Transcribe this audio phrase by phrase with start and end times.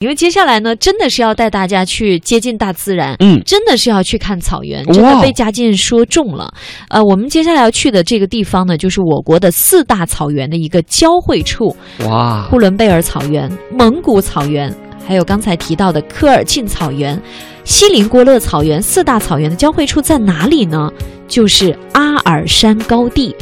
[0.00, 6.50] 因为接下来呢，真的是要带大家去接近大自然，嗯真的是要去看草原，真的被嘉靖说中了。
[6.88, 11.76] 呃，我们接下来要去的这个地方呢，就是我国的四大草原的一个交汇处
[12.06, 14.74] 哇——呼伦贝尔草原、蒙古草原，
[15.06, 17.20] 还有刚才提到的科尔沁草原、
[17.64, 20.90] 锡林郭勒草原四大草原的交汇处在哪里呢？
[21.28, 23.36] 就是阿尔山高地。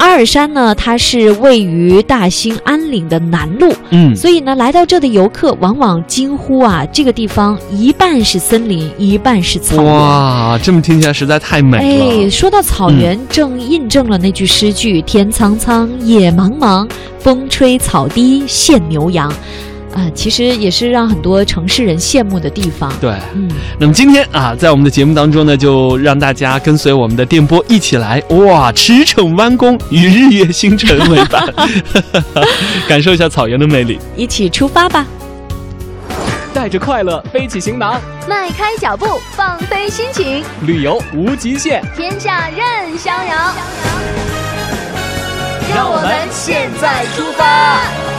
[0.00, 9.84] 阿尔山呢，它是位于大兴安岭的南麓，嗯所以呢，来到这的游客往往惊呼啊，这个地方一半是森林，一半是草原。
[9.84, 11.84] 哇，这么听起来实在太美了。
[11.84, 16.88] 嗯哎，说到草原，正印证了那句诗句：“天苍苍，野茫茫，
[17.18, 19.30] 风吹草低见牛羊。”
[19.94, 22.92] 啊、其实也是让很多城市人羡慕的地方。
[23.00, 31.52] 对，嗯，那么今天啊，在我们的节目当中呢，就让大家跟随我们的电波一起来，哇，驰骋弯弓，与日月星辰为伴，
[32.88, 33.98] 感受一下草原的魅力。
[34.16, 35.04] 一起出发吧！
[36.52, 41.82] 带着快乐背起行囊，迈开脚步，放飞心情，旅游无极限。
[41.96, 43.54] 天下任逍遥。
[45.72, 48.09] 让我们现在出发。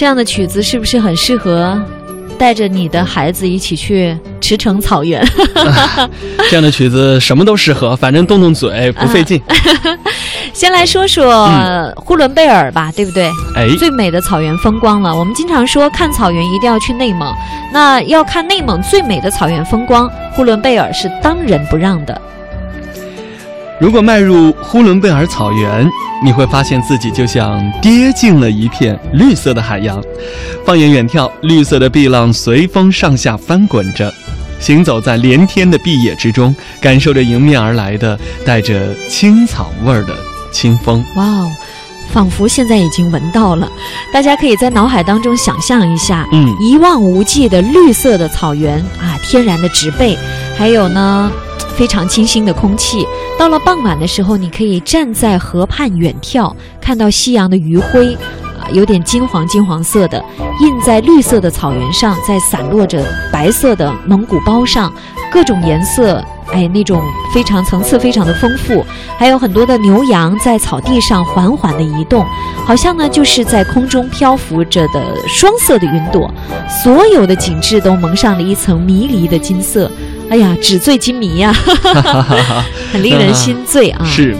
[0.00, 1.78] 这样的曲子是不是很适合
[2.38, 5.22] 带着你的孩子一起去驰骋草原？
[6.48, 9.38] 这样的曲子什么都适合，反正动动嘴不费劲。
[10.54, 13.30] 先来说说嗯呼伦贝尔吧，对不对？
[13.54, 15.14] 哎，最美的草原风光了。
[15.14, 17.30] 我们经常说看草原一定要去内蒙，
[17.70, 22.18] 那要看内蒙最美的草原风光，呼伦贝尔是当仁不让的。
[23.80, 25.90] 如果迈入呼伦贝尔草原，
[26.22, 29.98] 你会发现自己就像跌进了一片绿色的海洋。
[30.66, 34.12] 放眼远眺，绿色的碧浪随风上下翻滚着，
[34.60, 40.14] 行走在连天的碧野之中，感受着迎面而来的带着青草味儿的
[40.52, 41.02] 清风。
[41.16, 41.50] 哇哦，
[42.12, 43.66] 仿佛现在已经闻到了。
[44.12, 50.18] 大家可以在脑海当中想象一下，嗯一望无际的绿色的草原啊，天然的植被，
[50.58, 51.32] 还有呢。
[51.80, 53.06] 非常清新的空气。
[53.38, 58.14] 到了傍晚的时候，你可以站在河畔远眺，看到夕阳的余晖，
[58.60, 60.22] 啊，有点金黄金黄色的，
[60.60, 63.02] 印在绿色的草原上，在散落着
[63.32, 64.92] 白色的蒙古包上，
[65.32, 67.02] 各种颜色，哎，那种
[67.32, 68.84] 非常层次非常的丰富，
[69.16, 72.26] 还有很多的牛羊在草地上缓缓地移动，
[72.66, 76.30] 好像呢就是在空中漂浮着的双色的云朵，
[76.84, 79.90] 所有的景致都蒙上了一层迷离的金色。
[80.30, 81.52] 哎呀，纸醉金迷呀、
[82.92, 84.02] 很令人心醉啊！
[84.06, 84.36] 是，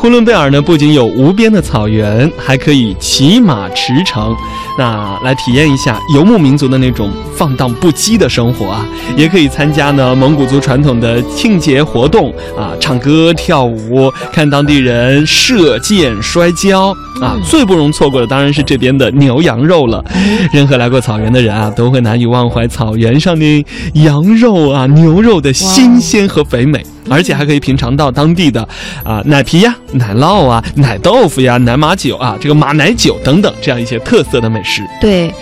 [0.00, 4.32] 呼伦贝尔呢，不仅有无边的草原，还可以骑马驰骋，
[4.78, 8.86] 那来体验一下游牧民族的那种放荡不羁的生活啊，
[9.16, 20.04] 也可以参加呢蒙古族传统的庆节活动啊，唱歌跳舞，看当地人射箭摔跤啊，嗯最不容错过的当然是这边的牛羊肉了。
[20.52, 26.86] 任何来过草原的人啊，都会难以忘怀草原上的羊肉啊、牛肉的新鲜和肥美。
[27.10, 28.66] 而且还可以品尝到当地的
[29.04, 34.82] 啊奶皮呀、奶酪啊、奶豆腐呀、奶马酒啊、这个马奶酒等等这样一些特色的美食。
[35.00, 35.32] 对，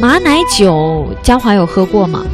[0.00, 2.24] 马奶酒，嘉华有喝过吗？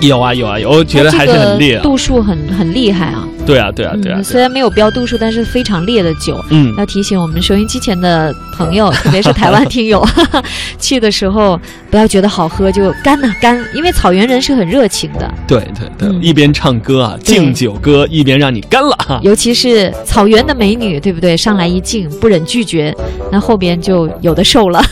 [0.00, 3.26] 有啊有啊有，我觉得还是很烈度数很很厉害啊。
[3.46, 4.22] 对啊对啊对啊。
[4.22, 6.42] 虽然没有标度数，但是非常烈的酒。
[6.50, 10.06] 嗯，要提醒我们收音机前的朋友， 特别是台湾听友，
[10.78, 11.58] 去的时候
[11.90, 19.18] 不要觉得好喝就干呐、干，因为草原人是很热情的，对对对，嗯一边唱歌啊，敬酒歌，一边让你干了哈。
[19.24, 21.36] 尤其是草原的美女，对不对？
[21.36, 22.94] 上来一敬，不忍拒绝，
[23.32, 24.82] 那后边就有的受了。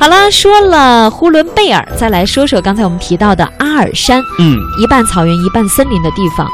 [0.00, 6.48] 好了，说了呼伦贝尔，再来说说刚才我们提到的阿尔山，嗯，一半草原一半森林的地方。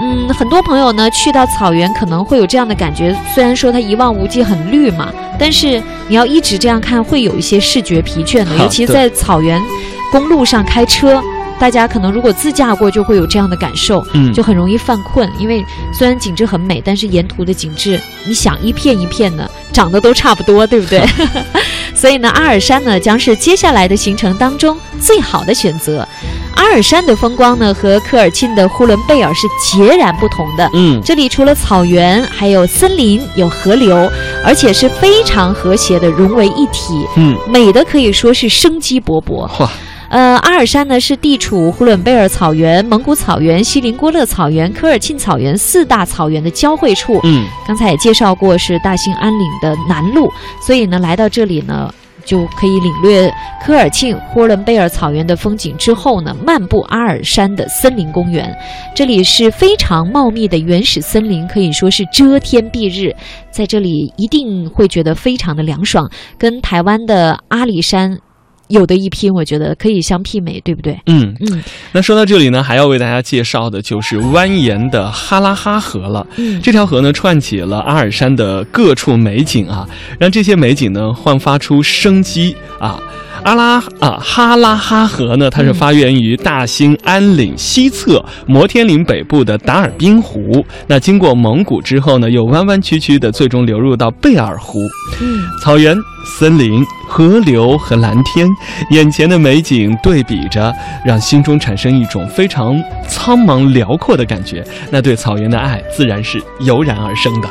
[0.00, 9.62] 嗯，很多朋友呢去到草原可能会有这样的感觉，虽然说它一望无际很绿嘛，但是你要一直这样看，会有一些视觉疲倦的，尤其对在草原
[10.10, 11.22] 公路上开车。
[11.60, 15.28] 大家可能如果自驾过，就会有这样的感受，嗯就很容易犯困。
[15.40, 21.04] 因为虽然景致很美，但是沿途的景致，你想一片一片的，长得都差不多，对不对？
[21.94, 26.06] 所以呢，阿尔山呢将是接下来的行程当中最好的选择。
[26.54, 30.68] 阿尔山的风光呢和科尔沁的呼伦贝尔是截然不同的。
[30.74, 34.10] 嗯，这里除了草原，还有森林，有河流，
[34.44, 39.48] 而且是非常和谐的融为一体，嗯，美的可以说是生机勃勃。
[39.60, 39.70] 哇，
[40.10, 47.20] 呃，阿尔山呢是地处呼伦贝尔草原、蒙古草原、锡林郭勒草原、科尔沁草原四大草原的交汇处。
[47.24, 51.92] 嗯，刚才也介绍过是大兴安岭的南麓，所以呢，来到这里呢。
[52.24, 53.32] 就可以领略
[53.64, 58.54] 科尔沁呼伦贝尔草原的风景之后呢，漫步阿尔山的森林公园。
[58.94, 63.16] 这里是非常茂密的原始森林，可以说是遮天蔽日，
[63.50, 66.06] 在这里一定会觉得非常的凉爽，
[66.36, 68.18] 跟台湾的阿里山。
[68.68, 70.98] 有的一拼，我觉得可以相媲美，对不对？
[71.06, 71.62] 嗯嗯，
[71.92, 76.26] 那说到这里呢，还要为大家介绍的就是蜿蜒的哈拉哈河了。
[76.36, 79.88] 嗯这条河呢，串起了阿尔山的各处美景啊，
[80.18, 83.00] 让这些美景呢焕发出生机啊。
[83.44, 94.80] 阿拉啊，哈拉哈河呢，它是发源于大兴安岭西侧摩天岭北部的达尔滨湖，那经过蒙古之后呢，又弯弯曲曲的，最终流入到贝尔湖。
[95.20, 95.96] 嗯草原、
[96.38, 98.46] 森林、河流和蓝天，
[98.90, 100.72] 眼前的美景对比着，
[101.04, 104.64] 让心中产生一种非常苍茫辽阔的感觉。
[104.90, 107.48] 那对草原的爱自然是油然而生的。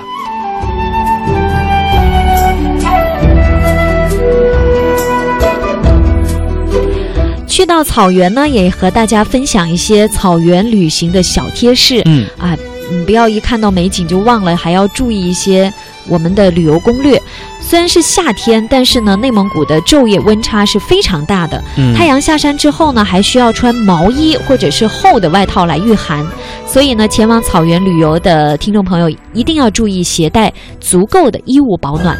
[7.47, 12.03] 去到草原呢，也和大家分享一些草原旅行的小贴士。
[12.05, 12.55] 嗯啊，
[12.91, 15.73] 你，不要一看到美景就忘了，还要注意一些
[16.09, 17.21] 我们的旅游攻略。
[17.59, 21.61] 虽然是夏天，但是呢，内蒙古的昼夜温差是非常大的。
[21.77, 26.25] 嗯太阳下山之后呢，还需要穿毛衣或者是厚的外套来御寒。
[26.65, 32.17] 所以呢，前往草原旅游的听众朋友一定要注意携带足够的衣物保暖。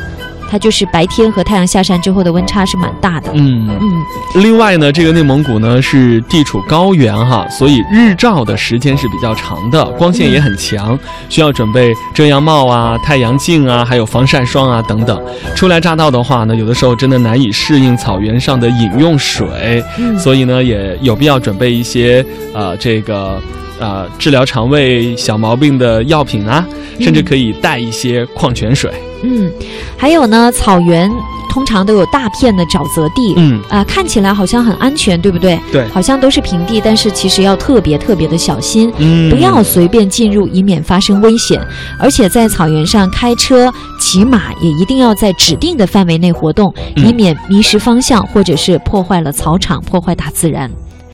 [0.49, 3.29] 它就是白天和太阳下山之后的温差是蛮大的。
[3.33, 10.97] 嗯，嗯另外呢，这个内蒙古呢是地处高原哈，所以日照的时间是比较长的，光线也很强，
[11.29, 15.21] 需要准备遮阳帽啊、太阳镜啊，还有防晒霜啊等等。
[15.55, 23.41] 初来乍到的话呢，有的时候真的难以适应草原上的饮用水，嗯所以呢也有必要准备一些呃这个。
[23.79, 26.65] 呃，治疗肠胃小毛病的药品啊，
[27.00, 28.91] 甚至可以带一些矿泉水。
[29.24, 29.51] 嗯，
[29.97, 31.12] 还有呢，草原
[31.50, 33.33] 通常都有大片的沼泽地。
[33.35, 35.59] 嗯，啊、看起来好像很安全，对不对？
[35.71, 41.59] 对好像都是平地，但是其实要特别特别的小心，嗯，不要随便进入，以免发生危险。
[42.00, 50.69] 而且在草原上开车、骑马也一定要在指定的范围内活动，嗯以免迷失方向或者是破坏了草场、破坏大自然。